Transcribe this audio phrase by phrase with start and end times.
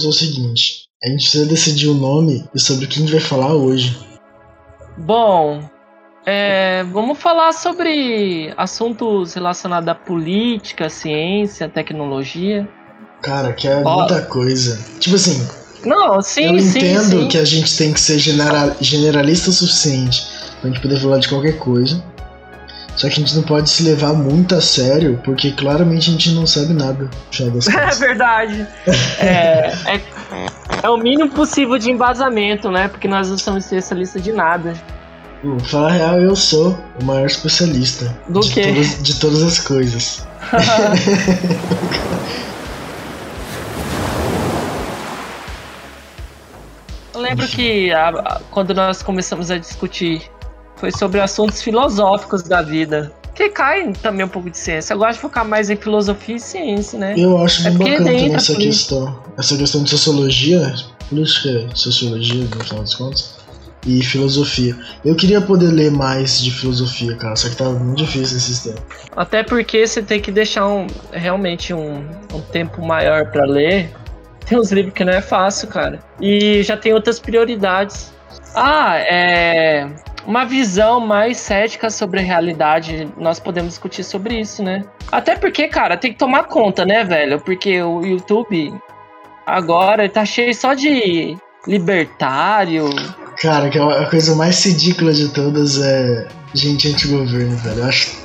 [0.00, 3.12] fazer o seguinte: a gente precisa decidir o nome e sobre o que a gente
[3.12, 3.96] vai falar hoje.
[4.96, 5.62] Bom,
[6.26, 12.68] é, vamos falar sobre assuntos relacionados à política, ciência, tecnologia.
[13.22, 14.78] Cara, que é muita coisa.
[14.98, 15.46] Tipo assim.
[15.84, 16.78] Não, sim, eu sim.
[16.78, 17.28] entendo sim.
[17.28, 20.22] que a gente tem que ser general, generalista o suficiente
[20.60, 22.04] pra gente poder falar de qualquer coisa.
[23.00, 26.32] Só que a gente não pode se levar muito a sério, porque claramente a gente
[26.32, 27.08] não sabe nada.
[27.40, 28.66] É verdade.
[29.18, 30.00] é, é,
[30.82, 32.88] é, o mínimo possível de embasamento, né?
[32.88, 34.74] Porque nós não somos especialistas de nada.
[35.40, 38.14] Pra falar a real, eu sou o maior especialista.
[38.28, 38.64] Do de quê?
[38.64, 40.26] Todas, de todas as coisas.
[47.14, 50.30] Eu lembro que a, a, quando nós começamos a discutir
[50.80, 53.12] foi sobre assuntos filosóficos da vida.
[53.34, 54.94] Que cai também um pouco de ciência.
[54.94, 57.14] Eu gosto de focar mais em filosofia e ciência, né?
[57.16, 58.60] Eu acho É bacana também essa isso.
[58.60, 59.22] questão.
[59.38, 60.74] Essa questão de sociologia,
[61.08, 63.40] política e sociologia, no final das contas,
[63.86, 64.76] e filosofia.
[65.04, 68.82] Eu queria poder ler mais de filosofia, cara, só que tá muito difícil esses tempos.
[69.16, 73.90] Até porque você tem que deixar um, realmente um, um tempo maior pra ler.
[74.46, 76.00] Tem uns livros que não é fácil, cara.
[76.20, 78.12] E já tem outras prioridades.
[78.54, 79.88] Ah, é.
[80.26, 84.84] Uma visão mais cética sobre a realidade, nós podemos discutir sobre isso, né?
[85.10, 87.40] Até porque, cara, tem que tomar conta, né, velho?
[87.40, 88.72] Porque o YouTube
[89.46, 92.88] agora tá cheio só de libertário.
[93.40, 97.78] Cara, que a coisa mais ridícula de todas é gente anti-governo, velho.
[97.80, 98.16] Eu acho.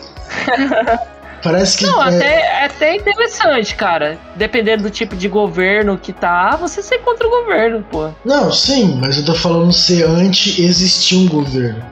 [1.45, 1.85] Parece que.
[1.85, 2.07] Não, é...
[2.07, 4.17] até, é até interessante, cara.
[4.35, 8.09] Dependendo do tipo de governo que tá, você ser contra o governo, pô.
[8.25, 11.85] Não, sim, mas eu tô falando ser anti-existir um governo.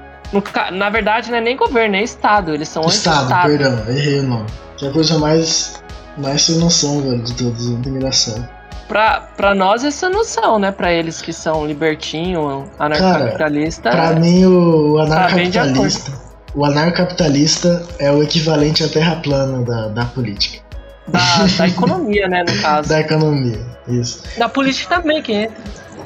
[0.72, 2.52] Na verdade, não é nem governo, é Estado.
[2.56, 3.48] Eles são Estado, anti-Estado.
[3.48, 4.48] perdão, errei o nome.
[4.76, 5.84] Que é a coisa mais.
[6.18, 7.68] mais sem noção, velho, de todas.
[7.68, 8.50] Muito engraçado.
[8.88, 10.72] Pra, pra nós, essa noção, né?
[10.72, 13.92] Pra eles que são libertinho, anarcocapitalista.
[13.92, 16.33] Pra mim, o anarcapitalista.
[16.56, 20.64] O anarcapitalista é o equivalente à terra plana da, da política.
[21.08, 21.20] Da,
[21.58, 22.90] da economia, né, no caso.
[22.90, 24.24] Da economia, isso.
[24.38, 25.58] Da política também que entra.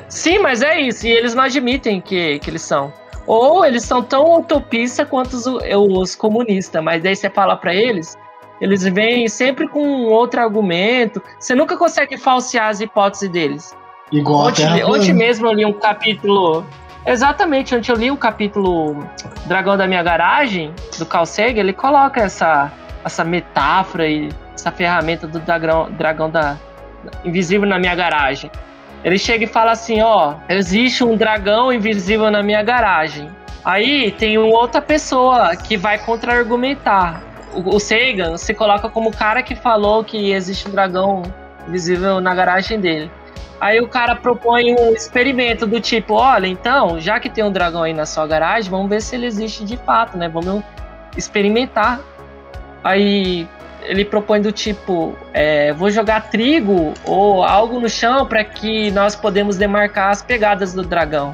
[0.09, 1.06] Sim, mas é isso.
[1.06, 2.94] E eles não admitem que, que eles são.
[3.25, 6.81] Ou eles são tão utopistas quanto os, os comunistas.
[6.81, 8.18] Mas daí você fala pra eles,
[8.62, 11.22] eles vêm sempre com outro argumento.
[11.40, 13.75] Você nunca consegue falsear as hipóteses deles.
[14.12, 16.66] Igual a Ontem, ontem mesmo eu li um capítulo.
[17.07, 19.07] Exatamente, ontem eu li o capítulo
[19.45, 22.69] Dragão da Minha Garagem, do Carl Sagan, ele coloca essa,
[23.06, 26.57] essa metáfora e essa ferramenta do dragão, dragão da,
[27.23, 28.51] invisível na minha garagem.
[29.06, 33.29] Ele chega e fala assim, ó, existe um dragão invisível na minha garagem.
[33.63, 37.22] Aí tem outra pessoa que vai contra-argumentar.
[37.53, 41.22] O, o Sagan se coloca como o cara que falou que existe um dragão
[41.69, 43.09] invisível na garagem dele.
[43.59, 47.84] Aí o cara propõe um experimento do tipo, olha, então, já que tem um dragão
[47.84, 50.29] aí na sua garagem, vamos ver se ele existe de fato, né?
[50.29, 50.63] Vamos
[51.18, 52.00] experimentar.
[52.84, 53.47] Aí
[53.81, 59.16] ele propõe do tipo, é, vou jogar trigo ou algo no chão para que nós
[59.16, 61.34] podemos demarcar as pegadas do dragão.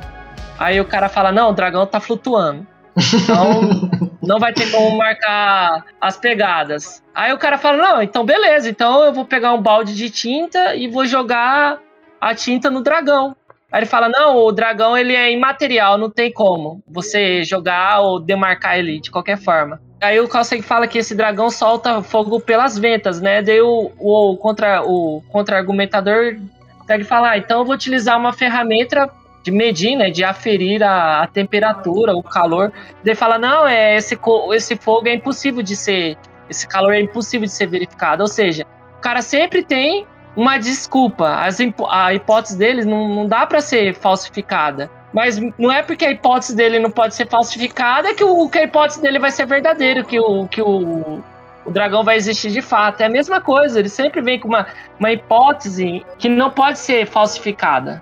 [0.58, 2.66] Aí o cara fala, não, o dragão tá flutuando.
[2.96, 3.62] Então
[4.22, 7.04] não vai ter como marcar as pegadas.
[7.14, 10.76] Aí o cara fala, não, então beleza, então eu vou pegar um balde de tinta
[10.76, 11.80] e vou jogar
[12.24, 13.36] a tinta no dragão.
[13.72, 18.20] Aí ele fala: não, o dragão ele é imaterial, não tem como você jogar ou
[18.20, 19.82] demarcar ele de qualquer forma.
[20.00, 23.42] Aí o Sagan fala que esse dragão solta fogo pelas ventas, né?
[23.42, 26.38] Daí o, o, contra, o contra-argumentador
[26.86, 29.10] pega e fala: ah, então eu vou utilizar uma ferramenta
[29.44, 30.10] de medir, né?
[30.10, 32.72] De aferir a, a temperatura, o calor.
[33.04, 34.18] Daí fala: não, é esse,
[34.54, 36.18] esse fogo é impossível de ser.
[36.50, 38.22] Esse calor é impossível de ser verificado.
[38.22, 38.66] Ou seja,
[38.98, 41.36] o cara sempre tem uma desculpa.
[41.36, 44.90] As hipó- a hipótese deles não, não dá para ser falsificada.
[45.14, 48.64] Mas não é porque a hipótese dele não pode ser falsificada que, o, que a
[48.64, 51.22] hipótese dele vai ser verdadeira, que o, que o,
[51.66, 53.02] o dragão vai existir de fato.
[53.02, 54.66] É a mesma coisa, ele sempre vem com uma,
[55.00, 58.02] uma hipótese que não pode ser falsificada.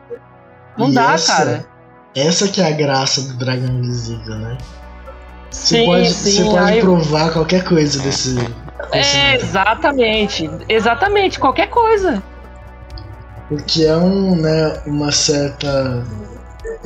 [0.78, 1.66] Não E dá, essa- cara.
[2.16, 4.58] Essa que é a graça do dragão invisível, né?
[5.50, 6.32] Você Sim, pode, sim.
[6.32, 8.36] você pode aí- provar qualquer coisa desse.
[8.92, 10.50] É, exatamente.
[10.68, 12.22] Exatamente, qualquer coisa.
[13.48, 16.04] Porque é um, né, uma certa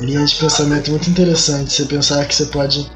[0.00, 1.72] linha de pensamento muito interessante.
[1.72, 2.90] Você pensar que você pode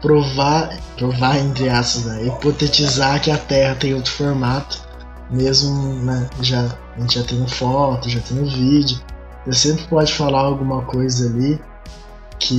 [0.00, 4.80] provar, provar entre aspas, né, hipotetizar que a Terra tem outro formato,
[5.30, 8.98] mesmo, né, já, a gente já tendo foto, já tendo vídeo.
[9.46, 11.60] Você sempre pode falar alguma coisa ali
[12.38, 12.54] que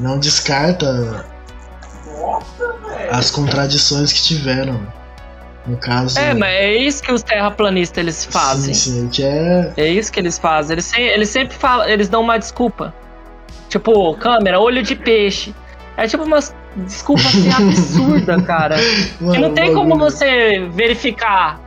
[0.00, 1.24] não descarta
[3.10, 4.80] as contradições que tiveram.
[5.66, 6.18] No caso.
[6.18, 8.74] É, mas é isso que os terraplanistas eles fazem.
[8.74, 9.72] Sim, sim, que é.
[9.76, 10.74] É isso que eles fazem.
[10.74, 12.92] Eles, eles sempre falam, eles dão uma desculpa.
[13.68, 15.54] Tipo, câmera, olho de peixe.
[15.96, 16.38] É tipo uma
[16.76, 18.76] desculpa assim absurda, cara.
[18.76, 21.60] Que Mano, não tem o como bagulho- você verificar.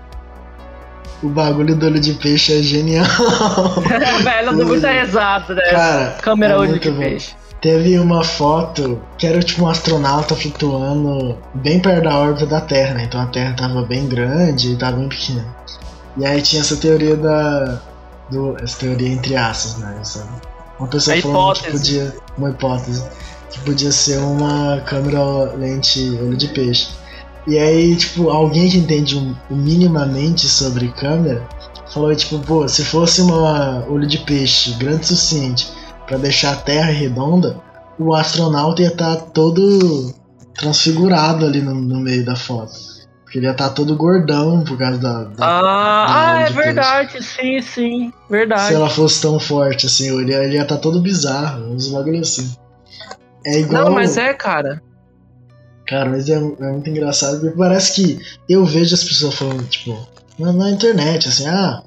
[1.23, 3.03] O bagulho do olho de peixe é genial.
[4.23, 5.61] Velho, não muito exato, né?
[5.71, 6.99] Cara, Câmera é olho de bom.
[6.99, 7.33] peixe.
[7.61, 12.93] Teve uma foto que era tipo um astronauta flutuando bem perto da órbita da Terra,
[12.93, 13.05] né?
[13.05, 15.45] Então a Terra tava bem grande e tava bem pequena.
[16.17, 17.81] E aí tinha essa teoria da.
[18.29, 19.97] Do, essa teoria entre aspas, né?
[20.01, 20.27] Essa-
[20.79, 21.71] uma pessoa A falando que hipótese.
[21.71, 22.15] podia.
[22.37, 23.03] Uma hipótese.
[23.49, 26.89] Que podia ser uma câmera lente olho de peixe.
[27.47, 31.41] E aí, tipo, alguém que entende um, minimamente sobre câmera
[31.93, 35.71] falou, tipo, pô, se fosse uma olho de peixe grande o suficiente
[36.07, 37.59] pra deixar a Terra redonda,
[37.99, 40.13] o astronauta ia estar todo
[40.55, 42.73] transfigurado ali no, no meio da foto.
[43.23, 45.23] Porque ele ia estar todo gordão por causa da.
[45.25, 46.53] da- Ah, do ah, é peixe.
[46.53, 48.09] verdade, sim, sim.
[48.09, 48.73] Se Verdade.
[48.73, 52.49] ela fosse tão forte assim, ele ia, ele ia estar todo bizarro, uns bagulho assim.
[53.45, 53.85] É igual.
[53.85, 54.81] Não, mas é, cara.
[55.85, 58.19] Cara, mas é, é muito engraçado porque parece que
[58.49, 59.97] eu vejo as pessoas falando, tipo,
[60.39, 61.81] na, na internet, assim, ah,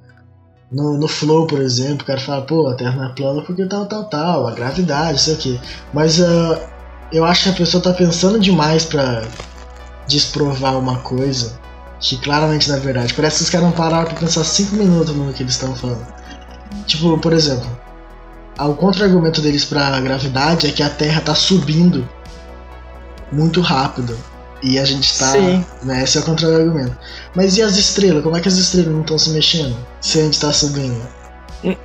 [0.71, 3.87] no, no Flow, por exemplo, o cara fala, pô, a Terra é plana porque tal,
[3.87, 5.61] tal, tal, a gravidade, sei o quê.
[5.93, 6.61] Mas ah,
[7.13, 9.25] eu acho que a pessoa tá pensando demais pra
[10.07, 11.59] desprovar uma coisa
[11.99, 13.15] que claramente não é verdade.
[13.15, 16.07] Parece que os caras não pararam pra pensar cinco minutos no que eles estão falando.
[16.87, 17.67] Tipo, por exemplo,
[18.57, 22.09] ah, o contra-argumento deles pra gravidade é que a Terra tá subindo
[23.33, 24.17] muito rápido.
[24.63, 25.33] E a gente tá.
[25.33, 25.65] Sim.
[25.83, 26.97] Né, esse é o contra-argumento.
[27.35, 28.23] Mas e as estrelas?
[28.23, 29.77] Como é que as estrelas não estão se mexendo?
[30.01, 31.01] Se a gente tá subindo?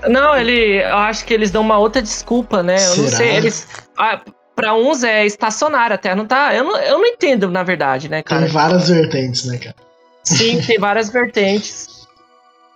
[0.08, 0.82] Não, ele.
[0.84, 2.76] Eu acho que eles dão uma outra desculpa, né?
[2.76, 3.36] Eu não sei.
[3.36, 3.68] Eles.
[3.98, 4.22] Ah,
[4.56, 6.56] pra uns é estacionário, a Terra não tá.
[6.56, 8.44] Eu não, eu não entendo, na verdade, né, cara?
[8.44, 9.76] Tem várias vertentes, né, cara?
[10.24, 12.08] Sim, tem várias vertentes.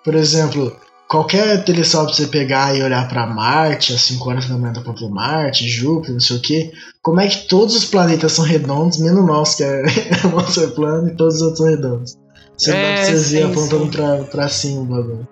[0.04, 0.78] Por exemplo,
[1.10, 4.82] qualquer telescópio que você pegar e olhar pra Marte, às 5 horas da manhã tá
[4.82, 6.72] pra Marte, Júpiter, não sei o que,
[7.02, 9.84] como é que todos os planetas são redondos, menos o nosso, que é
[10.32, 12.18] nosso é plano, e todos os outros são redondos.
[12.56, 13.92] Você É, vocês ver sim, apontando sim.
[13.92, 15.28] pra, pra cima o bagulho.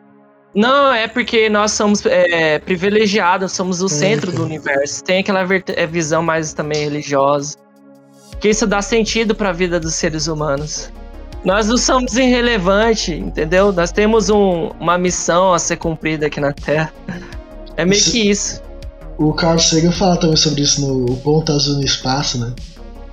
[0.56, 5.04] Não, é porque nós somos é, privilegiados, somos o É, centro do universo.
[5.04, 5.42] Tem aquela
[5.76, 7.56] é, visão mais também religiosa.
[8.40, 10.92] Que isso dá sentido pra vida dos seres humanos.
[11.46, 13.72] Nós não somos irrelevantes, entendeu?
[13.72, 16.92] Nós temos um- uma missão a ser cumprida aqui na Terra.
[17.78, 18.62] É meio Isso- que isso.
[19.18, 22.54] O Carl Sagan fala também sobre isso no Ponto Azul no Espaço, né?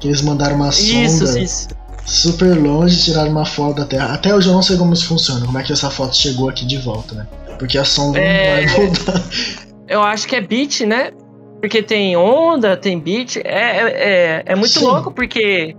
[0.00, 1.68] Que eles mandaram uma Isso, sonda isso.
[2.04, 4.12] super longe, tiraram uma foto da Terra.
[4.14, 6.66] Até hoje eu não sei como isso funciona, como é que essa foto chegou aqui
[6.66, 7.26] de volta, né?
[7.58, 8.66] Porque a sonda É.
[8.66, 9.22] não vai voltar.
[9.88, 11.10] Eu acho que é beat, né?
[11.60, 13.36] Porque tem onda, tem beat.
[13.36, 14.84] É, é, é, é muito Sim.
[14.84, 15.74] louco, porque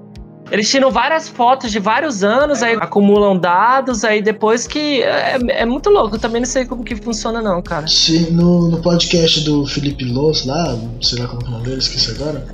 [0.51, 5.01] eles tiram várias fotos de vários anos, aí acumulam dados, aí depois que.
[5.01, 6.15] É, é muito louco.
[6.15, 7.87] Eu também não sei como que funciona, não, cara.
[7.87, 11.77] Sim, no, no podcast do Felipe Loss lá, sei lá como é o nome dele,
[11.79, 12.45] esqueci agora.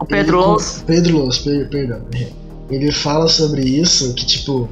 [0.00, 0.84] O Pedro Ele-.
[0.86, 2.00] Pedro Loss, per- perdão.
[2.70, 4.68] Ele fala sobre isso, que tipo,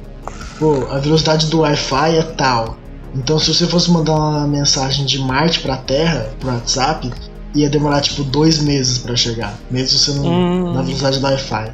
[0.57, 2.77] pô, a velocidade do Wi-Fi é tal.
[3.13, 7.11] Então se você fosse mandar uma mensagem de Marte pra Terra, pro WhatsApp,
[7.53, 9.53] ia demorar tipo dois meses pra chegar.
[9.69, 10.25] Mesmo você não.
[10.25, 10.73] Hum.
[10.73, 11.73] na velocidade do Wi-Fi.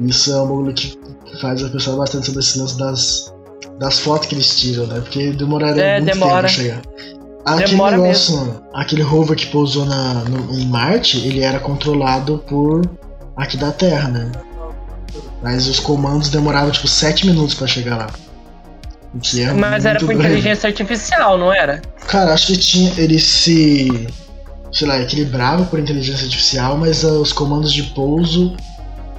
[0.00, 0.98] Isso é um bagulho que
[1.40, 3.34] faz eu pensar bastante sobre esse lance das,
[3.78, 5.00] das fotos que eles tiram, né?
[5.00, 6.32] Porque demoraria É, muito demora.
[6.32, 6.82] tempo pra chegar.
[7.44, 12.82] Aquele Demora negócio, aquele rover que pousou na, no- em Marte, ele era controlado por
[13.36, 14.32] aqui da Terra, né?
[15.42, 18.06] Mas os comandos demoravam tipo 7 minutos pra chegar lá.
[19.38, 21.80] É Mas era por inteligência artificial, não era?
[22.06, 22.92] Cara, acho que tinha.
[22.98, 24.06] Ele se.
[24.70, 28.54] sei lá, equilibrava por inteligência artificial, mas ah, os comandos de pouso.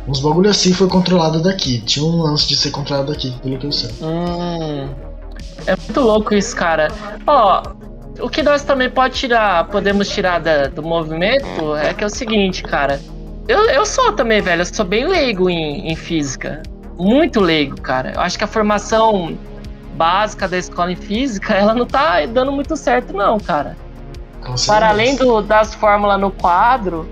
[0.10, 1.80] Uns bagulho assim foi controlado daqui.
[1.82, 3.92] Tinha um lance de ser controlado daqui, pelo que eu sei.
[4.02, 4.90] Hum.
[5.68, 6.88] É muito louco isso, cara.
[7.28, 7.62] Ó,
[8.20, 12.10] o que nós também pode tirar, podemos tirar da- do movimento é que é o
[12.10, 13.00] seguinte, cara.
[13.48, 16.64] Eu, eu sou também, velho, eu sou bem leigo em, em física.
[16.98, 18.14] Muito leigo, cara.
[18.16, 19.38] Eu acho que a formação
[19.96, 23.78] básica da escola em física, ela não tá dando muito certo, não, cara.
[24.66, 27.08] Para além do- das fórmulas no quadro,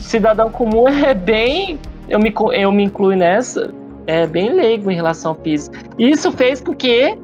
[0.00, 1.78] cidadão comum é bem.
[2.08, 3.72] Eu me, eu me incluo nessa.
[4.06, 5.78] É bem leigo em relação à física.
[5.98, 7.18] E Isso fez com que.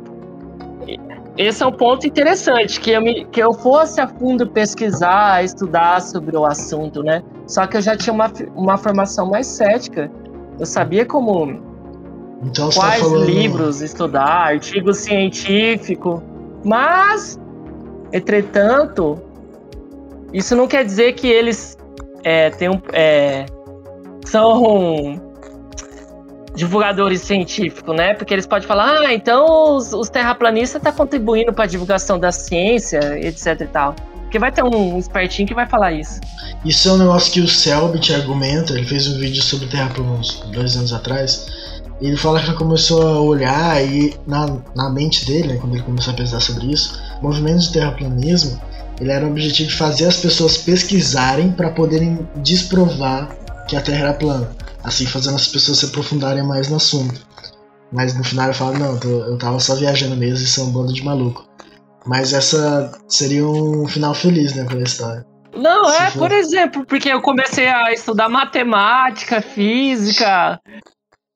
[1.36, 6.02] Esse é um ponto interessante, que eu, me, que eu fosse a fundo pesquisar, estudar
[6.02, 7.22] sobre o assunto, né?
[7.46, 10.10] Só que eu já tinha uma, uma formação mais cética.
[10.60, 11.58] Eu sabia como
[12.42, 13.24] Então tá quais falando.
[13.24, 16.22] livros estudar, artigo científico.
[16.62, 17.40] Mas,
[18.12, 19.18] entretanto,
[20.34, 21.78] isso não quer dizer que eles
[22.24, 23.46] é, um, é,
[24.24, 25.20] são
[26.54, 28.14] divulgadores científicos, né?
[28.14, 32.18] Porque eles podem falar, ah, então os, os terraplanistas estão tá contribuindo para a divulgação
[32.18, 33.94] da ciência, etc e tal.
[34.22, 36.20] Porque vai ter um espertinho que vai falar isso.
[36.64, 40.40] Isso é um negócio que o Selbit argumenta, ele fez um vídeo sobre Terra uns
[40.52, 41.46] dois anos atrás.
[42.00, 45.84] Ele fala que ele começou a olhar e na, na mente dele, né, quando ele
[45.84, 48.60] começou a pensar sobre isso, o movimento de terraplanismo,
[49.00, 53.36] ele era o objetivo de fazer as pessoas pesquisarem para poderem desprovar
[53.68, 54.50] que a Terra era plana,
[54.84, 57.26] assim fazendo as pessoas se aprofundarem mais no assunto.
[57.92, 60.92] Mas no final eu falo, não, eu tava só viajando mesmo, isso é um bando
[60.92, 61.46] de maluco.
[62.06, 65.24] Mas essa seria um final feliz, né, pra história.
[65.54, 66.18] Não, Se é, for...
[66.20, 70.58] por exemplo, porque eu comecei a estudar matemática, física,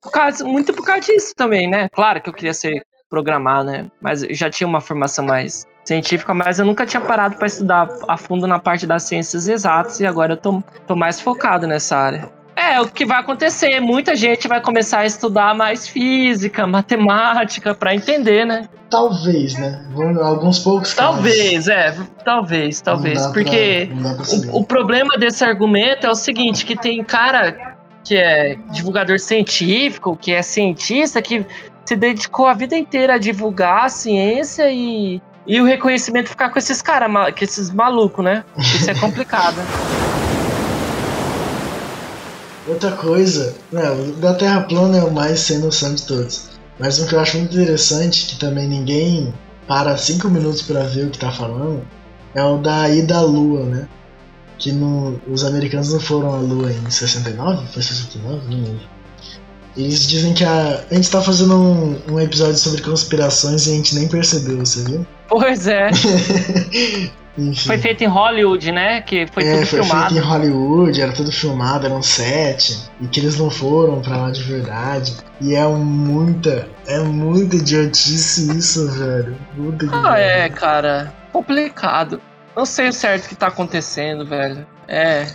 [0.01, 1.87] por causa, muito por causa disso também, né?
[1.89, 3.89] Claro que eu queria ser programar, né?
[4.01, 7.87] Mas eu já tinha uma formação mais científica, mas eu nunca tinha parado para estudar
[8.07, 11.95] a fundo na parte das ciências exatas e agora eu tô, tô mais focado nessa
[11.95, 12.29] área.
[12.55, 17.93] É, o que vai acontecer, muita gente vai começar a estudar mais física, matemática, para
[17.93, 18.67] entender, né?
[18.89, 19.85] Talvez, né?
[20.21, 21.67] Alguns poucos Talvez, casos.
[21.67, 23.27] é, talvez, talvez.
[23.27, 28.55] Porque pra, o, o problema desse argumento é o seguinte, que tem cara que é
[28.71, 31.45] divulgador científico, que é cientista, que
[31.85, 36.59] se dedicou a vida inteira a divulgar a ciência e, e o reconhecimento ficar com
[36.59, 38.43] esses caras, com esses malucos, né?
[38.57, 39.55] Isso é complicado.
[42.67, 46.49] Outra coisa, né, o da Terra plana é o mais sem noção de todos.
[46.77, 49.33] Mas um que eu acho muito interessante, que também ninguém
[49.65, 51.81] para 5 minutos para ver o que tá falando,
[52.35, 53.87] é o da ida à Lua, né?
[54.57, 57.67] Que no, os americanos não foram à Lua em 69?
[57.67, 58.53] Foi 69?
[58.53, 58.87] Não lembro.
[59.77, 63.73] Eles dizem que a, a gente tá fazendo um, um episódio sobre conspirações e a
[63.75, 65.05] gente nem percebeu, você viu?
[65.27, 65.89] Pois é.
[67.65, 69.01] Foi feito em Hollywood, né?
[69.01, 70.13] Que foi é, tudo foi filmado.
[70.13, 72.89] feito em Hollywood, era tudo filmado, era um set.
[72.99, 75.15] E que eles não foram pra lá de verdade.
[75.39, 79.37] E é muita, é muita idiotice isso, velho.
[79.55, 81.13] Muita ah, é, cara.
[81.31, 82.19] Complicado.
[82.55, 84.65] Não sei o certo que tá acontecendo, velho.
[84.87, 85.27] É.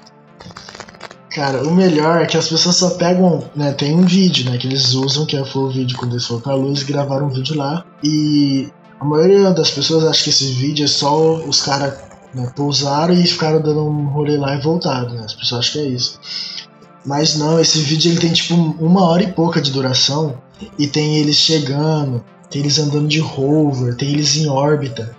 [1.30, 3.72] Cara, o melhor é que as pessoas só pegam, né?
[3.72, 4.58] Tem um vídeo, né?
[4.58, 7.56] Que eles usam, que foi o vídeo quando eles foram pra luz, gravaram um vídeo
[7.56, 7.84] lá.
[8.02, 8.68] E
[9.02, 11.94] a maioria das pessoas acha que esse vídeo é só os caras
[12.32, 15.22] né, pousaram e ficaram dando um rolê lá e voltaram, né?
[15.24, 16.20] As pessoas acham que é isso.
[17.04, 20.38] Mas não, esse vídeo ele tem tipo uma hora e pouca de duração
[20.78, 25.16] e tem eles chegando, tem eles andando de rover, tem eles em órbita.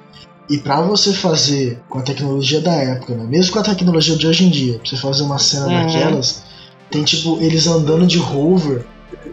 [0.49, 3.25] E para você fazer com a tecnologia da época, né?
[3.25, 5.73] mesmo com a tecnologia de hoje em dia, pra você fazer uma cena uhum.
[5.73, 6.41] daquelas,
[6.89, 8.85] tem tipo eles andando de rover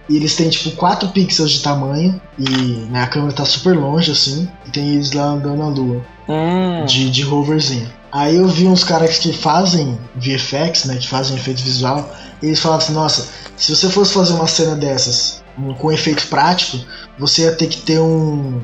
[0.09, 2.51] e eles têm tipo 4 pixels de tamanho e
[2.91, 4.49] né, a câmera tá super longe assim.
[4.67, 6.05] E tem eles lá andando na lua.
[6.29, 6.85] Hum.
[6.85, 7.89] De, de roverzinho.
[8.13, 10.97] Aí eu vi uns caras que fazem VFX, né?
[10.97, 12.13] Que fazem efeito visual.
[12.43, 16.27] E eles falaram assim, nossa, se você fosse fazer uma cena dessas um, com efeito
[16.27, 16.79] prático,
[17.19, 18.61] você ia ter que ter um,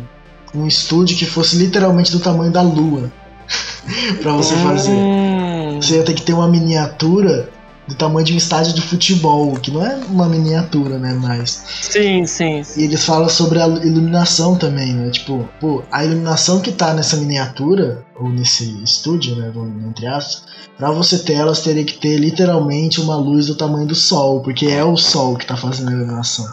[0.55, 3.13] um estúdio que fosse literalmente do tamanho da lua.
[4.21, 4.91] para você fazer.
[4.91, 5.81] Hum.
[5.81, 7.49] Você ia ter que ter uma miniatura
[7.87, 11.65] do tamanho de um estádio de futebol, que não é uma miniatura, né, mas...
[11.83, 12.81] Sim, sim, sim.
[12.81, 17.17] E eles falam sobre a iluminação também, né, tipo, pô, a iluminação que tá nessa
[17.17, 19.53] miniatura, ou nesse estúdio, né,
[19.89, 20.45] entre aspas,
[20.77, 24.67] pra você ter elas teria que ter literalmente uma luz do tamanho do sol, porque
[24.67, 26.47] é o sol que tá fazendo a iluminação.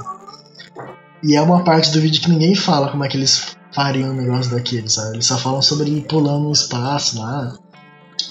[1.23, 4.13] E é uma parte do vídeo que ninguém fala como é que eles fariam um
[4.13, 5.15] negócio daquele, sabe?
[5.15, 7.53] Eles só falam sobre ele pulando no espaço lá,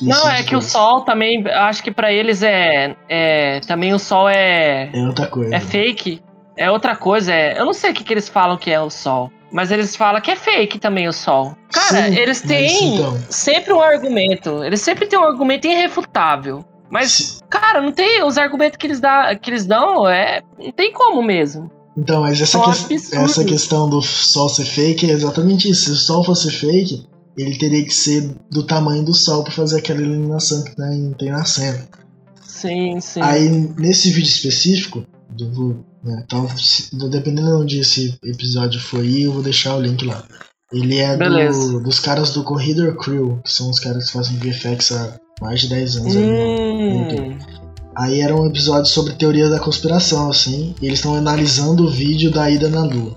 [0.01, 3.61] não, é que o sol também, acho que para eles é, é.
[3.61, 4.91] Também o sol é.
[4.93, 5.55] É outra coisa.
[5.55, 6.23] É fake.
[6.57, 7.33] É outra coisa.
[7.33, 9.31] É, eu não sei o que, que eles falam que é o sol.
[9.53, 11.55] Mas eles falam que é fake também o sol.
[11.71, 13.19] Cara, Sim, eles têm então.
[13.29, 14.65] sempre um argumento.
[14.65, 16.65] Eles sempre têm um argumento irrefutável.
[16.91, 17.41] Mas, Sim.
[17.51, 18.23] cara, não tem.
[18.25, 21.71] Os argumentos que eles, dá, que eles dão, é, não tem como mesmo.
[21.97, 25.85] Então, mas essa, que, essa questão do sol ser fake é exatamente isso.
[25.85, 29.79] Se o sol fosse fake, ele teria que ser do tamanho do Sol para fazer
[29.79, 31.89] aquela iluminação que tem, tem na cena.
[32.43, 33.21] Sim, sim.
[33.21, 33.49] Aí,
[33.79, 35.05] nesse vídeo específico,
[35.53, 36.47] vou, né, então,
[37.11, 40.25] dependendo de onde esse episódio for ir, eu vou deixar o link lá.
[40.73, 44.93] Ele é do, dos caras do Corridor Crew, que são os caras que fazem VFX
[44.93, 46.17] há mais de 10 anos.
[46.17, 47.39] Hum.
[47.95, 52.31] Aí era um episódio sobre teoria da conspiração, assim, e eles estão analisando o vídeo
[52.31, 53.15] da ida na Lua.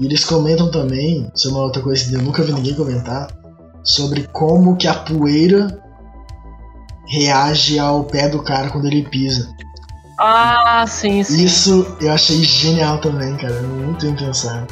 [0.00, 3.28] E eles comentam também, isso é uma outra coisa que eu nunca vi ninguém comentar,
[3.82, 5.68] sobre como que a poeira
[7.06, 9.48] reage ao pé do cara quando ele pisa.
[10.18, 11.44] Ah, sim, sim.
[11.44, 13.60] Isso eu achei genial também, cara.
[13.62, 14.66] Muito bem pensado.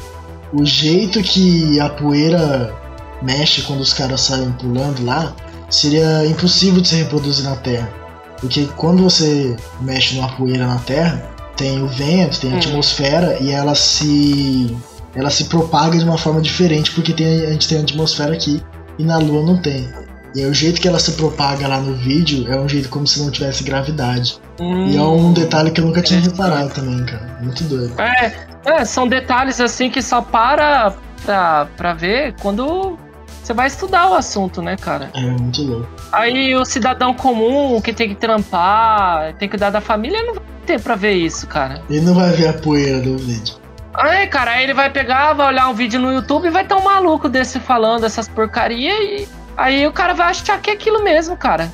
[0.53, 2.73] O jeito que a poeira
[3.21, 5.35] mexe quando os caras saem pulando lá
[5.69, 7.89] seria impossível de se reproduzir na Terra.
[8.39, 12.57] Porque quando você mexe numa poeira na Terra, tem o vento, tem a Hum.
[12.57, 14.75] atmosfera e ela se
[15.15, 18.61] ela se propaga de uma forma diferente porque tem, a gente tem a atmosfera aqui
[18.97, 19.87] e na Lua não tem.
[20.35, 23.05] E aí, o jeito que ela se propaga lá no vídeo é um jeito como
[23.05, 24.39] se não tivesse gravidade.
[24.59, 27.37] E é um detalhe que eu nunca tinha reparado também, cara.
[27.39, 27.93] Muito doido.
[28.01, 28.33] É,
[28.65, 32.97] é, são detalhes assim que só para pra, pra ver quando
[33.43, 35.11] você vai estudar o assunto, né, cara?
[35.13, 35.89] É muito louco.
[36.11, 40.43] Aí o cidadão comum que tem que trampar, tem que cuidar da família, não vai
[40.65, 41.81] ter pra ver isso, cara.
[41.89, 43.55] Ele não vai ver a poeira do vídeo.
[43.93, 46.73] Aí, cara, aí ele vai pegar, vai olhar um vídeo no YouTube e vai ter
[46.73, 51.03] um maluco desse falando essas porcaria e aí o cara vai achar que é aquilo
[51.03, 51.71] mesmo, cara.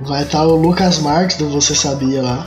[0.00, 2.44] Vai estar o Lucas Marques do Você Sabia lá.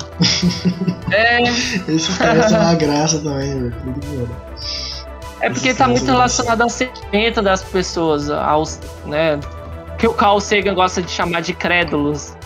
[1.11, 1.41] É,
[1.89, 4.29] Esse parece uma graça também, velho.
[5.39, 9.39] É porque Esses tá caras muito relacionado ao sentimento das pessoas, aos, né,
[9.97, 12.36] que o Carl Sagan gosta de chamar de crédulos,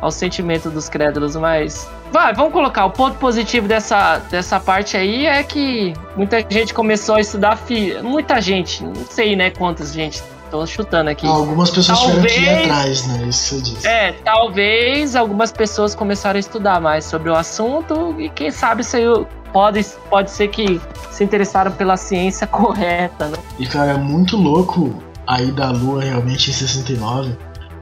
[0.00, 5.26] ao sentimento dos crédulos, mas vai, vamos colocar o ponto positivo dessa, dessa parte aí
[5.26, 10.22] é que muita gente começou a estudar fi, muita gente, não sei, né, quantas gente,
[10.50, 11.26] tô chutando aqui.
[11.26, 13.26] Ah, algumas pessoas tiveram Talvez- atrás, né?
[13.28, 13.86] Isso que você disse.
[13.86, 18.96] É, talvez algumas pessoas começaram a estudar mais sobre o assunto e quem sabe isso
[18.96, 19.04] aí
[19.52, 20.80] pode, pode ser que
[21.10, 23.36] se interessaram pela ciência correta, né?
[23.58, 24.92] E cara, é muito louco
[25.26, 27.36] a ida à Lua realmente em 69.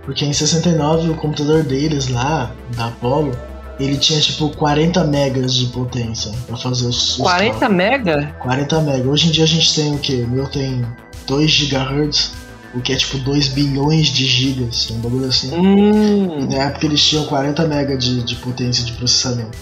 [0.09, 3.37] Porque em 69 o computador deles lá, da Apollo,
[3.79, 7.11] ele tinha tipo 40 megas de potência pra fazer os.
[7.11, 7.77] os 40 cálculos.
[7.77, 8.35] mega?
[8.41, 9.07] 40 megas.
[9.07, 10.23] Hoje em dia a gente tem o que?
[10.23, 10.83] O meu tem
[11.27, 12.33] 2 GHz,
[12.75, 15.53] o que é tipo 2 bilhões de gigas, um bagulho assim.
[15.55, 19.59] Hum, na época eles tinham 40 MB de, de potência de processamento.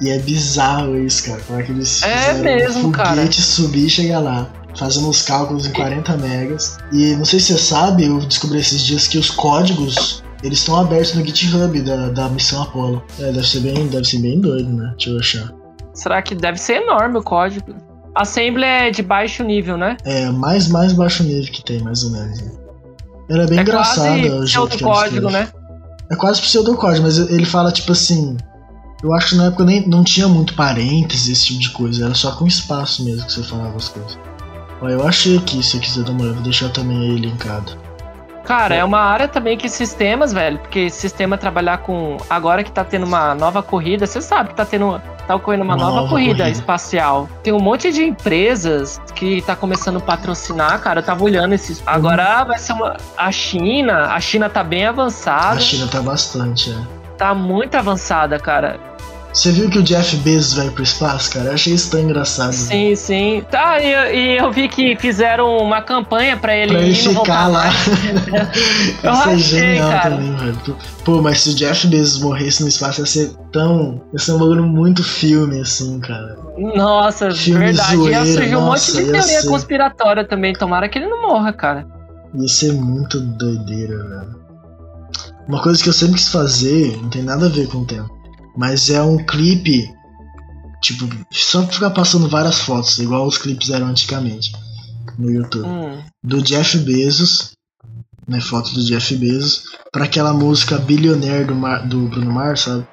[0.00, 1.40] E é bizarro isso, cara.
[1.46, 3.10] Como é que eles É fizeram mesmo, um cara.
[3.10, 4.50] foguete subir e chegar lá.
[4.78, 6.76] Fazendo os cálculos em 40 megas.
[6.92, 10.78] E não sei se você sabe, eu descobri esses dias que os códigos eles estão
[10.78, 13.02] abertos no GitHub da, da missão Apollo.
[13.18, 14.92] É, deve ser bem, deve ser bem doido, né?
[14.96, 15.52] Deixa eu achar.
[15.94, 17.74] será que deve ser enorme o código?
[18.14, 19.96] Assembly é de baixo nível, né?
[20.04, 22.40] É, mais mais baixo nível que tem, mais ou menos.
[22.42, 22.52] né?
[23.30, 25.48] Era bem é engraçado quase o jeito que código, né?
[26.10, 28.36] É quase pseudocódigo, mas ele fala tipo assim.
[29.02, 32.14] Eu acho que na época nem, não tinha muito parênteses, esse tipo de coisa, era
[32.14, 34.18] só com espaço mesmo que você falava as coisas.
[34.80, 37.72] Ó, eu achei aqui, se quiser dar uma olhada, vou deixar também aí linkado.
[38.44, 42.18] Cara, é uma área também que sistemas, velho, porque sistema trabalhar com.
[42.28, 45.00] Agora que tá tendo uma nova corrida, você sabe que tá tendo.
[45.26, 46.50] Tá ocorrendo uma, Uma nova, nova corrida, corrida.
[46.50, 47.26] espacial.
[47.42, 51.00] Tem um monte de empresas que tá começando a patrocinar, cara.
[51.00, 51.78] Eu tava olhando esses.
[51.78, 51.84] Uhum.
[51.86, 52.98] Agora vai ser uma.
[53.16, 54.08] A China.
[54.12, 55.56] A China tá bem avançada.
[55.56, 56.76] A China tá bastante, é.
[57.16, 58.78] Tá muito avançada, cara.
[59.34, 61.46] Você viu que o Jeff Bezos vai pro espaço, cara?
[61.46, 62.46] Eu achei isso tão engraçado.
[62.52, 62.52] né?
[62.52, 63.44] Sim, sim.
[63.50, 67.68] Tá, e, e eu vi que fizeram uma campanha pra ele Pra ele ficar lá.
[67.74, 70.10] isso é achei, genial cara.
[70.16, 70.76] também, velho.
[71.04, 74.00] Pô, mas se o Jeff Bezos morresse no espaço, ia ser tão.
[74.12, 76.38] ia ser um bagulho muito filme, assim, cara.
[76.56, 77.96] Nossa, Filme verdade.
[77.96, 79.48] zoeira, ia surgir um monte de ia teoria ser.
[79.48, 80.52] conspiratória também.
[80.52, 81.84] Tomara que ele não morra, cara.
[82.32, 84.44] Ia ser muito doideira, velho.
[85.48, 88.08] Uma coisa que eu sempre quis fazer, não tem nada a ver com o tema,
[88.56, 89.92] mas é um clipe,
[90.82, 94.52] tipo, só pra ficar passando várias fotos, igual os clipes eram antigamente
[95.18, 96.02] no YouTube, Hum.
[96.22, 97.52] do Jeff Bezos,
[98.26, 102.86] né, foto do Jeff Bezos, pra aquela música Billionaire do, Mar- do Bruno Mars, sabe?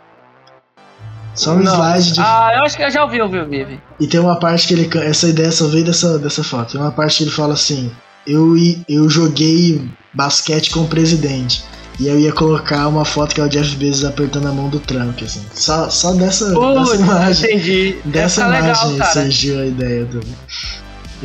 [1.34, 1.74] Só um Não.
[1.74, 3.80] slide de Ah, eu acho que eu já ouvi, ouvi, ouvi.
[4.00, 4.90] e tem uma parte que ele.
[5.00, 6.74] Essa ideia só veio dessa, dessa foto.
[6.74, 7.90] Tem uma parte que ele fala assim:
[8.28, 8.54] eu,
[8.90, 11.64] eu joguei basquete com o presidente.
[12.00, 14.80] E eu ia colocar uma foto que é o Jeff Bezos apertando a mão do
[14.80, 15.46] Trump, assim.
[15.54, 17.46] Só, só dessa, dessa Putz, imagem.
[17.56, 17.98] entendi.
[18.06, 20.22] Dessa ficar imagem legal, surgiu a ideia do.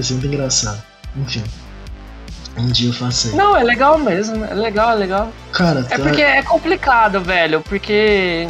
[0.02, 0.82] Ser muito engraçado.
[1.16, 1.42] Enfim.
[2.58, 3.34] Um dia eu faço aí.
[3.36, 4.44] Não, é legal mesmo.
[4.44, 5.32] É legal, é legal.
[5.52, 7.60] Cara, É tá- porque é complicado, velho.
[7.62, 8.46] Porque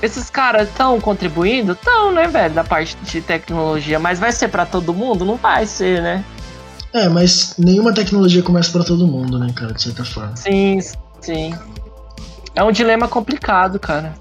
[0.00, 1.72] esses caras estão contribuindo?
[1.72, 3.98] Estão, né, velho, da parte de tecnologia.
[4.00, 5.24] Mas vai ser pra todo mundo?
[5.24, 6.24] Não vai ser, né?
[6.92, 10.36] É, mas nenhuma tecnologia começa pra todo mundo, né, cara, de certa forma.
[10.36, 10.78] Sim,
[11.22, 11.54] sim.
[12.54, 14.14] É um dilema complicado, cara.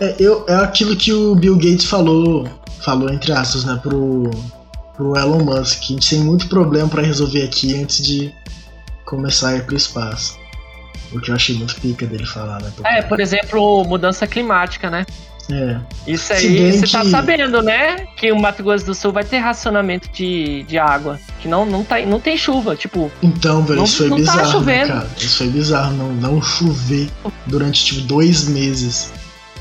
[0.00, 2.48] É, eu, é aquilo que o Bill Gates falou,
[2.84, 4.30] falou entre aspas, né, pro,
[4.96, 8.32] pro Elon Musk, que a gente tem muito problema pra resolver aqui antes de
[9.04, 10.40] começar a ir pro espaço.
[11.12, 12.72] O que eu achei muito pica dele falar, né?
[12.84, 15.04] É, por exemplo, mudança climática, né?
[15.50, 15.76] É,
[16.06, 18.06] Isso aí, você tá que- sabendo, né?
[18.16, 21.18] Que o Mato Grosso do Sul vai ter racionamento de, de água.
[21.40, 23.10] Que não, não, tá, não tem chuva, tipo.
[23.22, 24.88] Então, velho, Não- isso foi não tá bizarro, né, chovendo.
[24.92, 25.08] cara?
[25.18, 27.08] Isso foi bizarro, não, não chover
[27.46, 29.12] durante, tipo, dois meses.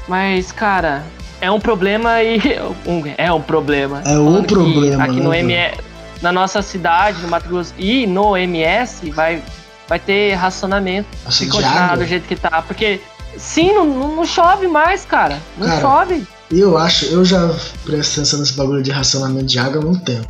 [0.07, 1.03] Mas, cara,
[1.41, 2.39] é um problema e.
[2.85, 4.01] um- é um problema.
[4.05, 5.33] É que problema, Aqui né, no?
[5.33, 5.77] MS.
[6.21, 9.41] Na nossa cidade, no Mato Grosso e no MS, vai,
[9.89, 11.07] vai ter racionamento.
[11.25, 12.61] Nossa, Se continuar do jeito que tá.
[12.61, 13.01] Porque,
[13.37, 15.39] sim, não, não, chove mais, cara.
[15.57, 16.27] Não Cara, chove.
[16.49, 17.49] Eu acho, eu já
[17.85, 20.27] presto atenção nesse bagulho de racionamento de água há muito tempo.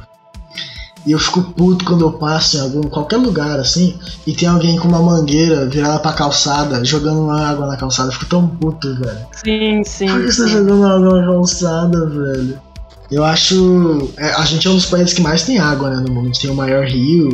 [1.06, 4.78] E eu fico puto quando eu passo em algum, qualquer lugar assim, e tem alguém
[4.78, 8.10] com uma mangueira virada pra calçada, jogando água na calçada.
[8.10, 9.26] Eu fico tão puto, velho.
[9.44, 10.08] Sim, sim.
[10.08, 12.62] Por que você tá jogando água na calçada, velho?
[13.10, 14.10] Eu acho.
[14.16, 16.26] é, a gente é um dos países que mais tem água, né, no mundo.
[16.26, 17.30] A gente tem o maior rio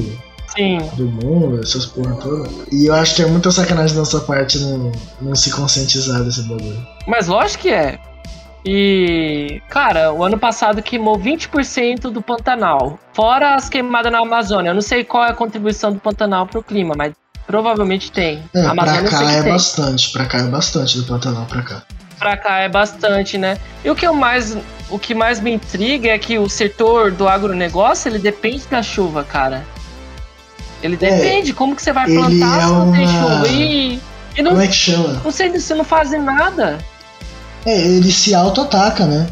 [0.58, 0.80] Sim.
[0.96, 2.50] do mundo, essas porra toda.
[2.72, 4.92] E eu acho que é muita sacanagem da nossa parte não,
[5.22, 6.86] não se conscientizar desse bagulho.
[7.08, 8.00] Mas lógico que é.
[8.66, 13.00] E, cara, o ano passado queimou 20% do Pantanal.
[13.14, 14.72] Fora as queimadas na Amazônia.
[14.72, 17.14] Eu não sei qual é a contribuição do Pantanal pro clima, mas
[17.46, 18.44] provavelmente tem.
[18.54, 19.52] É, a Amazônia pra cá que é tem.
[19.54, 21.84] bastante, pra cá é bastante do Pantanal pra cá.
[22.20, 23.58] Pra cá é bastante, né?
[23.86, 24.58] E o que eu mais.
[24.90, 29.22] O que mais me intriga é que o setor do agronegócio, ele depende da chuva,
[29.24, 29.66] cara.
[30.84, 31.54] Ele depende.
[31.54, 33.48] Como que você vai É, plantar é se não tem chuva?
[33.48, 35.22] E, não, Como é que chama?
[35.24, 36.78] não sei, você não fazem nada.
[37.66, 39.28] É, ele se auto-ataca, né?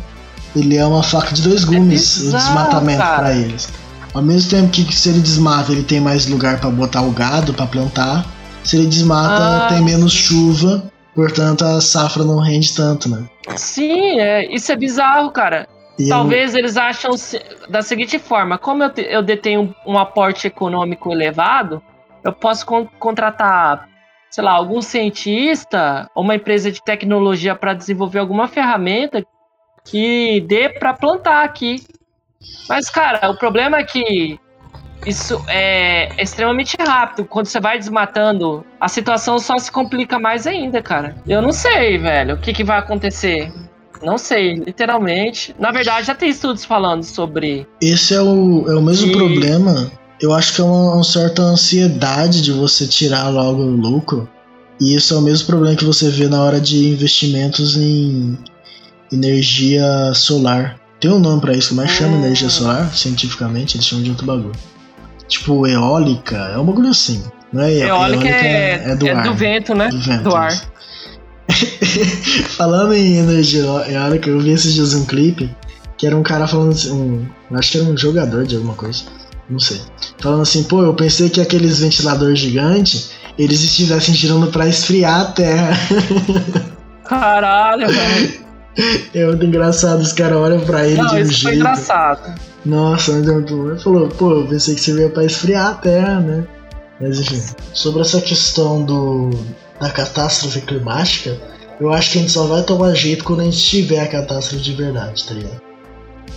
[0.55, 3.17] Ele é uma faca de dois gumes, o bizarro, desmatamento cara.
[3.19, 3.69] pra eles.
[4.13, 7.53] Ao mesmo tempo que se ele desmata, ele tem mais lugar pra botar o gado
[7.53, 8.25] pra plantar.
[8.63, 13.25] Se ele desmata, Ah, tem menos chuva, portanto a safra não rende tanto, né?
[13.57, 15.67] Sim, é, isso é bizarro, cara.
[15.97, 17.11] E Talvez eles acham
[17.69, 21.81] da seguinte forma: como eu, eu detenho um aporte econômico elevado,
[22.23, 23.87] eu posso con- contratar,
[24.29, 29.25] sei lá, algum cientista ou uma empresa de tecnologia para desenvolver alguma ferramenta
[29.85, 31.81] que dê para plantar aqui.
[32.67, 34.39] Mas, cara, o problema é que
[35.05, 37.25] isso é extremamente rápido.
[37.25, 41.15] Quando você vai desmatando, a situação só se complica mais ainda, cara.
[41.27, 43.51] Eu não sei, velho, o que, que vai acontecer.
[44.03, 45.55] Não sei, literalmente.
[45.59, 47.65] Na verdade, já tem estudos falando sobre.
[47.81, 49.91] Esse é o, é o mesmo E- problema.
[50.21, 54.29] Eu acho que é uma, uma certa ansiedade de você tirar logo o lucro.
[54.79, 58.37] E isso é o mesmo problema que você vê na hora de investimentos em
[59.11, 60.79] energia solar.
[60.99, 62.19] Tem um nome pra isso, mas chama Hum.
[62.25, 64.51] energia solar, cientificamente, eles chamam de outro bagulho.
[65.27, 67.23] Tipo, eólica, é um bagulho assim.
[67.51, 69.89] Não é Eólica é, é do é do vento, né?
[69.89, 70.49] do vento, do ar.
[70.51, 70.67] isso.
[72.57, 75.49] Falando em energia eólica, eu vi esses dias um clipe
[75.97, 79.03] que era um cara falando assim, um, acho que era um jogador de alguma coisa,
[79.49, 79.79] não sei.
[80.19, 85.25] Falando assim, pô, eu pensei que aqueles ventiladores gigantes, eles estivessem girando pra esfriar a
[85.25, 85.69] terra.
[87.05, 88.45] Caralho, velho.
[89.13, 91.55] É muito engraçado, os caras olham pra ele Não, de um isso foi jeito.
[91.59, 92.35] engraçado.
[92.65, 93.69] Nossa, mas é muito bom.
[93.69, 96.45] Ele falou, pô, eu pensei que servia pra esfriar a terra, né?
[96.99, 97.41] Mas enfim,
[97.73, 99.29] sobre essa questão do
[99.79, 101.37] da catástrofe climática,
[101.79, 104.63] eu acho que a gente só vai tomar jeito quando a gente tiver a catástrofe
[104.63, 105.61] de verdade, tá ligado?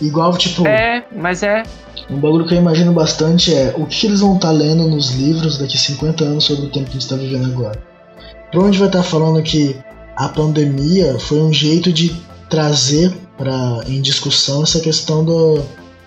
[0.01, 1.62] Igual, tipo, É, mas é.
[2.11, 5.59] um bagulho que eu imagino bastante é o que eles vão estar lendo nos livros
[5.59, 7.81] daqui 50 anos sobre o tempo que a gente está vivendo agora.
[8.51, 9.77] Provavelmente vai estar falando que
[10.16, 12.14] a pandemia foi um jeito de
[12.48, 15.62] trazer pra, em discussão essa questão do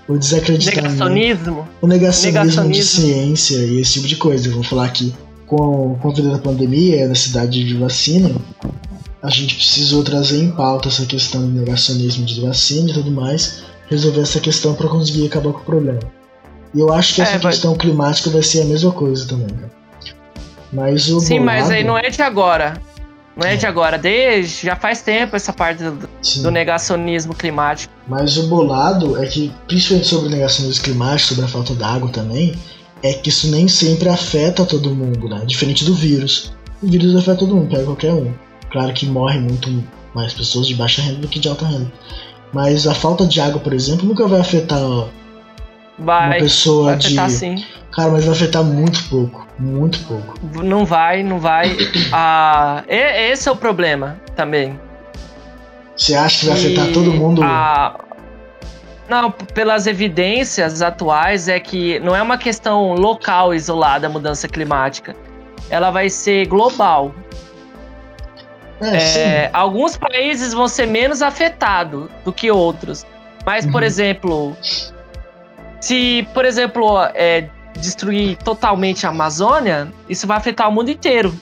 [0.08, 1.67] o desacreditamento, Negacionismo.
[1.82, 2.84] o negacionismo, de negacionismo.
[3.06, 4.50] ciência e esse tipo de coisa.
[4.50, 5.13] Vamos falar que
[5.52, 8.34] com, com a vida da pandemia e a necessidade de vacina,
[9.22, 13.64] a gente precisou trazer em pauta essa questão do negacionismo de vacina e tudo mais,
[13.90, 16.00] resolver essa questão para conseguir acabar com o problema.
[16.74, 19.50] E eu acho que essa É, vai- questão climática vai ser a mesma coisa também,
[19.50, 19.72] cara.
[20.72, 22.82] Mas o Sim, mas aí não é de agora.
[23.36, 23.98] Não é de agora.
[23.98, 26.10] Desde já faz tempo essa parte do,
[26.44, 27.94] do negacionismo climático.
[28.08, 32.56] Mas o bolado é que, principalmente sobre o negacionismo climático, sobre a falta d'água também,
[33.04, 35.44] é que isso nem sempre afeta todo mundo, né?
[35.46, 36.54] Diferente do vírus.
[36.82, 38.32] O vírus afeta todo mundo, pega qualquer um.
[38.72, 39.84] Claro que morre muito
[40.14, 41.92] mais pessoas de baixa renda do que de alta renda.
[42.54, 45.08] Mas a falta de água, por exemplo, nunca vai afetar ó,
[45.98, 47.08] uma Vai, pessoa vai de.
[47.08, 47.64] afetar sim.
[47.92, 49.48] Cara, mas vai afetar muito pouco.
[49.60, 50.40] Muito pouco.
[50.64, 51.76] Não vai, não vai.
[52.12, 54.80] Ah, esse é o problema também.
[55.96, 57.44] Você acha que vai afetar todo mundo?
[57.44, 58.00] a-
[59.12, 65.13] Não, pelas evidências atuais é que não é uma questão local isolada a mudança climática.
[65.69, 67.13] Ela vai ser global.
[68.80, 69.17] É.
[69.19, 73.06] É, alguns países vão ser menos afetados do que outros.
[73.45, 73.88] Mas, por Uhum.
[73.88, 74.58] exemplo,
[75.82, 77.50] se, por exemplo, é,
[77.82, 81.38] destruir totalmente a Amazônia, isso vai afetar o mundo inteiro.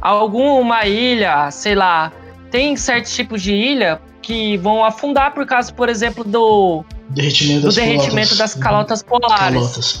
[0.00, 2.10] Alguma ilha, sei lá,
[2.50, 7.66] tem certos tipos de ilha que vão afundar por causa, por exemplo, do, Derretimento do
[7.66, 8.38] das derretimento calotas.
[8.38, 9.54] das calotas polares.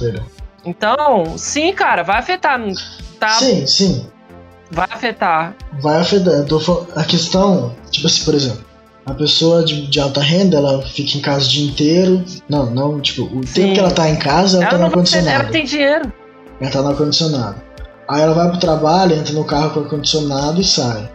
[0.64, 2.60] Então, sim, cara, vai afetar.
[3.20, 4.06] Tá, Sim, sim.
[4.70, 5.54] vai afetar.
[5.80, 6.44] vai afetar.
[6.44, 6.60] Tô
[6.96, 8.64] a questão, tipo assim, por exemplo,
[9.06, 12.24] a pessoa de, de alta renda, ela fica em casa o dia inteiro.
[12.48, 13.52] Não, não, tipo, o Sim.
[13.62, 15.30] tempo que ela tá em casa, ela, Ela tá no ar-condicionado.
[15.42, 16.12] ela tem dinheiro.
[16.60, 17.62] Ela tá no ar-condicionado.
[18.08, 21.08] Aí ela vai pro trabalho, entra no carro com ar-condicionado e sai.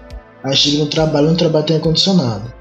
[0.46, 2.54] Aí chega no trabalho, no trabalho tem ar-condicionado.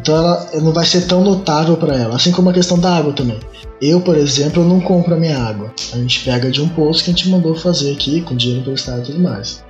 [0.00, 2.16] Então ela não vai ser tão notável para ela.
[2.16, 3.38] Assim como a questão da água também.
[3.80, 5.72] Eu, por exemplo, não compro a minha água.
[5.92, 9.00] A gente pega de um poço que a gente mandou fazer aqui, com dinheiro emprestado
[9.00, 9.64] e tudo mais.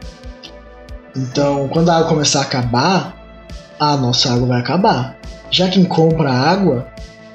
[1.17, 3.17] Então, quando a água começar a acabar,
[3.79, 5.19] a nossa água vai acabar.
[5.51, 6.87] Já quem compra água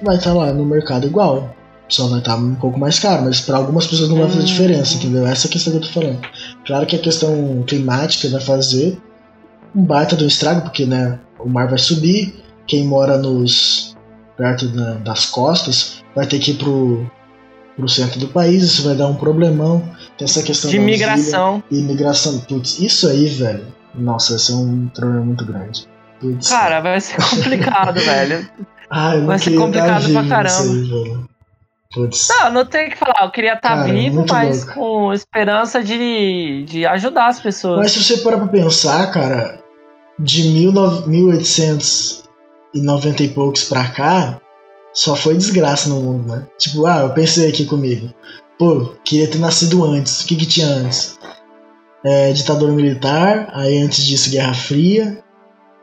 [0.02, 1.56] vai estar tá lá no mercado igual.
[1.90, 4.44] Só vai estar tá um pouco mais caro, mas para algumas pessoas não vai fazer
[4.44, 5.28] diferença, entendeu?
[5.28, 6.20] Essa é a questão que eu tô falando.
[6.66, 8.98] Claro que a questão climática vai fazer
[9.76, 13.96] um baita do estrago, porque né, o mar vai subir, quem mora nos
[14.38, 17.06] perto da, das costas vai ter que ir pro,
[17.76, 19.84] pro centro do país, isso vai dar um problemão.
[20.18, 21.64] Tem essa questão de imigração.
[21.72, 23.66] Imigração, putz, isso aí, velho.
[23.96, 25.88] Nossa, vai ser um problema muito grande.
[26.20, 28.50] Putz, Cara, vai ser complicado, velho.
[28.90, 30.74] Ai, vai ser complicado pra caramba.
[30.74, 31.34] Aí,
[31.94, 32.28] Putz.
[32.28, 33.24] Não, não tem o que falar.
[33.24, 34.74] Eu queria estar tá vivo, mas louco.
[34.74, 37.78] com esperança de, de ajudar as pessoas.
[37.78, 39.60] Mas se você parar pra pensar, cara,
[40.20, 42.23] de 1800
[42.74, 44.42] e 90 e poucos pra cá,
[44.94, 46.48] só foi desgraça no mundo, né?
[46.58, 48.14] Tipo, ah, eu pensei aqui comigo.
[48.58, 50.22] Pô, queria ter nascido antes.
[50.22, 51.18] O que que tinha antes?
[52.06, 55.24] É, ditadura militar, aí antes disso Guerra Fria,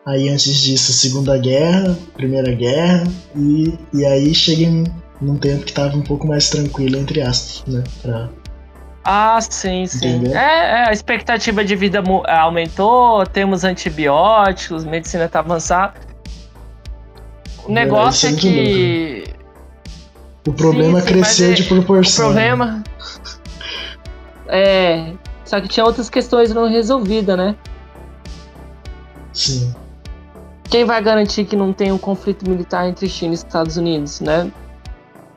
[0.07, 4.85] aí antes disso Segunda Guerra, Primeira Guerra, e, e aí chega em,
[5.20, 7.85] num tempo que tava um pouco mais tranquilo, entre aspas, né?
[8.03, 8.29] Pra,
[9.05, 10.22] ah, sim, sim.
[10.29, 15.94] É, é, a expectativa de vida aumentou, temos antibióticos, medicina está avançada.
[17.70, 19.24] O negócio é, é que.
[20.44, 21.54] O problema sim, sim, cresceu é...
[21.54, 22.30] de proporção.
[22.30, 22.83] O problema.
[24.48, 25.12] É.
[25.44, 27.54] Só que tinha outras questões não resolvidas, né?
[29.33, 29.72] Sim.
[30.64, 34.50] Quem vai garantir que não tem um conflito militar entre China e Estados Unidos, né?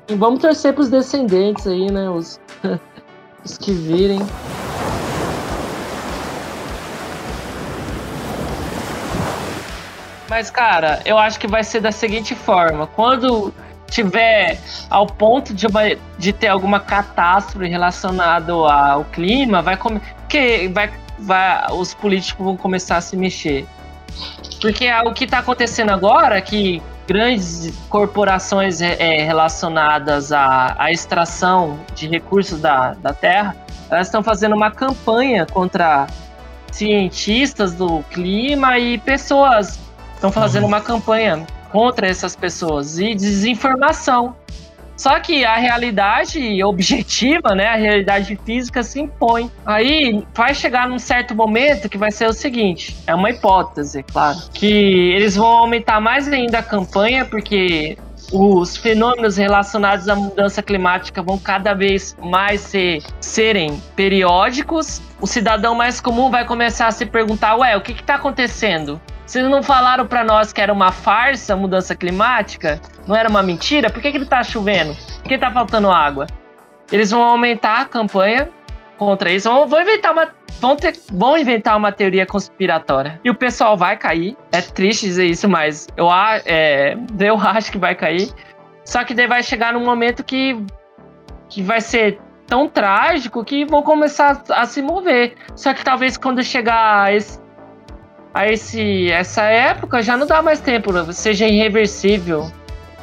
[0.07, 2.09] E vamos torcer pros descendentes aí, né?
[2.09, 2.39] Os,
[3.45, 4.19] os que virem.
[10.33, 13.53] Mas, cara, eu acho que vai ser da seguinte forma: quando
[13.87, 15.81] tiver ao ponto de, uma,
[16.17, 20.01] de ter alguma catástrofe relacionada ao clima, vai comer.
[20.73, 23.67] Vai, vai, os políticos vão começar a se mexer.
[24.59, 31.79] Porque o que está acontecendo agora é que grandes corporações é, relacionadas à, à, extração
[31.93, 33.55] de recursos da, da terra,
[33.87, 36.07] elas estão fazendo uma campanha contra
[36.71, 39.83] cientistas do clima e pessoas
[40.23, 44.33] estão fazendo uma campanha contra essas pessoas e desinformação.
[44.95, 49.51] Só que a realidade objetiva, né, a realidade física se impõe.
[49.65, 54.37] Aí vai chegar num certo momento que vai ser o seguinte, é uma hipótese, claro,
[54.53, 57.97] que eles vão aumentar mais ainda a campanha porque
[58.31, 65.01] os fenômenos relacionados à mudança climática vão cada vez mais ser, serem periódicos.
[65.19, 69.01] O cidadão mais comum vai começar a se perguntar: ué, o que está acontecendo?
[69.25, 72.79] Vocês não falaram para nós que era uma farsa a mudança climática?
[73.07, 73.89] Não era uma mentira?
[73.89, 74.95] Por que, que ele tá chovendo?
[75.21, 76.27] Por que tá faltando água?
[76.91, 78.49] Eles vão aumentar a campanha
[78.97, 79.49] contra isso.
[79.49, 80.29] Vão, vão inventar uma.
[80.59, 83.19] Vão, ter, vão inventar uma teoria conspiratória.
[83.23, 84.37] E o pessoal vai cair.
[84.51, 86.07] É triste dizer isso, mas eu,
[86.45, 88.29] é, eu acho que vai cair.
[88.85, 90.61] Só que daí vai chegar num momento que,
[91.49, 95.35] que vai ser tão trágico que vão começar a, se mover.
[95.55, 97.39] Só que talvez quando chegar esse,
[98.33, 102.51] a esse, essa época já não dá mais tempo, seja irreversível.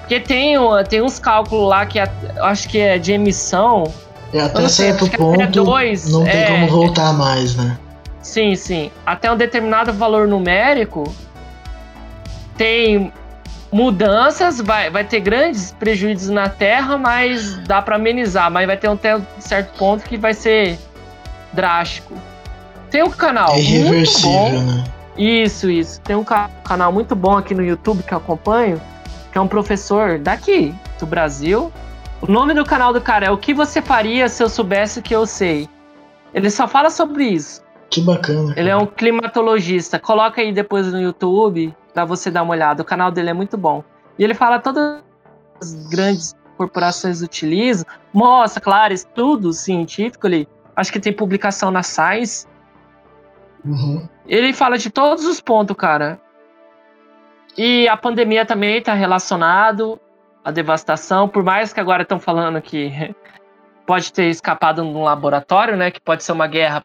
[0.01, 0.57] Porque tem,
[0.89, 3.85] tem uns cálculos lá que acho que é de emissão.
[4.33, 7.79] É, até certo ponto até dois, não tem é, como voltar mais, né?
[8.21, 8.91] Sim, sim.
[9.07, 11.05] Até um determinado valor numérico
[12.57, 13.13] tem
[13.73, 18.51] mudanças, vai, vai ter grandes prejuízos na Terra, mas dá para amenizar.
[18.51, 18.99] Mas vai ter um,
[19.39, 20.79] certo ponto que vai ser
[21.53, 22.15] drástico.
[22.91, 24.53] Tem um canal é muito bom.
[24.53, 24.85] Né?
[25.17, 26.01] Isso, isso.
[26.01, 28.81] Tem um canal muito bom aqui no YouTube que eu acompanho,
[29.33, 31.73] que é um professor daqui, do Brasil.
[32.21, 35.03] O nome do canal do cara é O que você faria se eu soubesse o
[35.03, 35.69] que eu sei.
[36.33, 37.63] Ele só fala sobre isso.
[37.91, 38.49] Que bacana.
[38.49, 38.61] Cara.
[38.61, 39.99] Ele é um climatologista.
[39.99, 42.83] Coloca aí depois no YouTube para você dar uma olhada.
[42.83, 43.83] O canal dele é muito bom.
[44.19, 45.03] E ele fala todas
[45.61, 47.85] as grandes corporações utilizam.
[48.13, 50.47] Mostra, claro, estudo científico ali.
[50.77, 52.47] Acho que tem publicação na Science
[53.65, 54.09] Uhum.
[54.27, 56.21] Ele fala de todos os pontos, cara.
[57.57, 60.01] E a pandemia também está relacionado
[60.45, 62.93] à devastação, por mais que agora estão falando que
[63.87, 65.91] pode ter escapado num laboratório, né?
[65.91, 66.85] Que pode ser uma guerra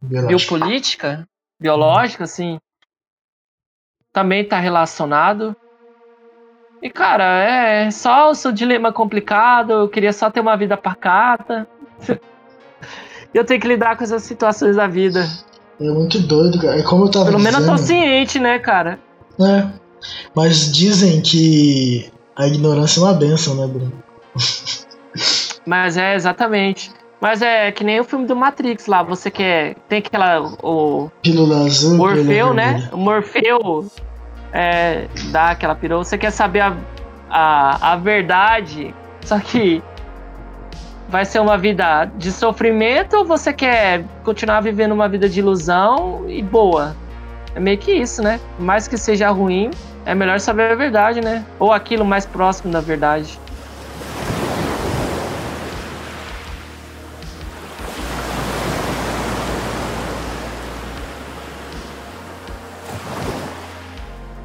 [0.00, 0.28] Biológica.
[0.28, 1.28] biopolítica,
[1.60, 2.58] biológica, assim.
[4.12, 5.56] Também está relacionado.
[6.82, 9.72] E, cara, é só o seu dilema complicado.
[9.72, 11.66] Eu queria só ter uma vida pacata.
[13.32, 15.24] eu tenho que lidar com essas situações da vida.
[15.82, 16.78] É muito doido, cara.
[16.78, 17.54] É como eu tava Pelo dizendo.
[17.54, 18.98] menos eu tô ciente, né, cara?
[19.40, 19.66] É.
[20.34, 23.92] Mas dizem que a ignorância é uma benção, né, Bruno?
[25.66, 26.90] Mas é exatamente.
[27.20, 29.76] Mas é que nem o filme do Matrix lá, você quer.
[29.88, 30.40] Tem aquela.
[30.62, 31.08] O.
[31.22, 31.96] Pílula azul.
[31.96, 32.88] Morfeu, né?
[32.92, 33.86] O Morfeu
[34.52, 36.04] é, dá aquela pirou.
[36.04, 36.76] Você quer saber a,
[37.30, 38.92] a, a verdade,
[39.24, 39.82] só que
[41.12, 46.24] vai ser uma vida de sofrimento ou você quer continuar vivendo uma vida de ilusão
[46.26, 46.96] e boa?
[47.54, 48.40] É meio que isso, né?
[48.58, 49.70] Mais que seja ruim,
[50.06, 51.44] é melhor saber a verdade, né?
[51.58, 53.38] Ou aquilo mais próximo da verdade.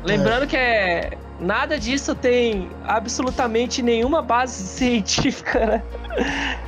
[0.03, 0.47] Lembrando é.
[0.47, 5.84] que é, nada disso tem absolutamente nenhuma base científica, né?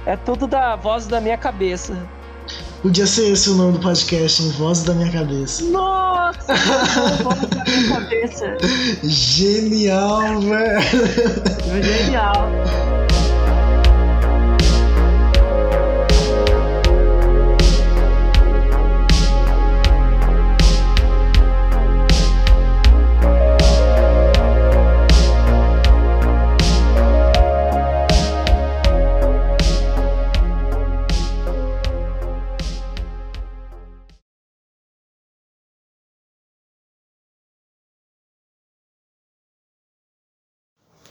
[0.05, 1.97] É tudo da voz da minha cabeça.
[2.81, 5.63] Podia ser esse o nome do podcast, Voz da Minha Cabeça.
[5.65, 6.55] Nossa!
[7.21, 8.57] voz da minha cabeça.
[9.03, 11.83] Genial, velho!
[11.83, 12.49] Genial!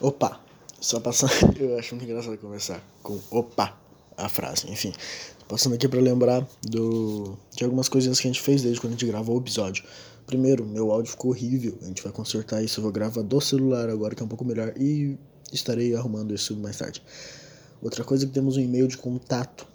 [0.01, 0.41] Opa!
[0.81, 1.33] Só passando.
[1.59, 3.77] Eu acho muito engraçado conversar com opa,
[4.17, 4.93] a frase, enfim.
[5.49, 8.97] Passando aqui para lembrar do, de algumas coisinhas que a gente fez desde quando a
[8.97, 9.85] gente gravou o episódio.
[10.27, 11.77] Primeiro, meu áudio ficou horrível.
[11.83, 12.79] A gente vai consertar isso.
[12.79, 14.73] Eu vou gravar do celular agora, que é um pouco melhor.
[14.77, 15.19] E
[15.53, 17.03] estarei arrumando isso mais tarde.
[17.83, 19.67] Outra coisa é que temos um e-mail de contato.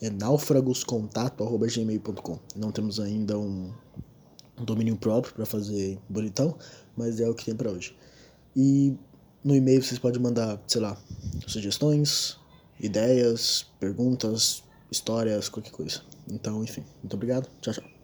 [0.00, 2.38] É náufragoscontato.gmail.com.
[2.54, 3.72] Não temos ainda um,
[4.58, 6.56] um domínio próprio para fazer bonitão,
[6.96, 7.94] mas é o que tem para hoje.
[8.54, 8.96] E
[9.44, 10.96] no e-mail vocês podem mandar, sei lá,
[11.46, 12.36] sugestões,
[12.80, 16.02] ideias, perguntas, histórias, qualquer coisa.
[16.30, 17.48] Então, enfim, muito obrigado.
[17.60, 17.97] Tchau, tchau.